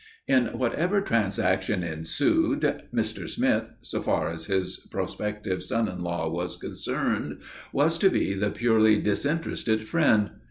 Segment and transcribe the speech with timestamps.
[0.27, 2.61] In whatever transaction ensued
[2.91, 3.29] Mr.
[3.29, 7.37] Smith, so far as his prospective son in law was concerned,
[7.71, 10.31] was to be the purely disinterested friend.